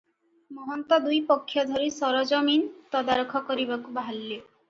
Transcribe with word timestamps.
ମହନ୍ତ 0.59 0.97
ଦୁଇପକ୍ଷ 1.03 1.65
ଧରି 1.73 1.91
ସରଜମିନ 1.99 2.89
ତଦାରଖ 2.95 3.45
କରିବାକୁ 3.53 3.97
ବାହାରିଲେ। 3.99 4.35